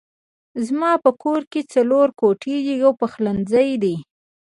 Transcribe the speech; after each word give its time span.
زما 0.67 0.91
په 1.03 1.11
کور 1.23 1.41
کې 1.51 1.61
څلور 1.73 2.07
کوټې 2.19 2.55
دي 2.65 2.73
يو 2.83 2.91
پخلنځی 3.01 3.69
دی 3.83 3.95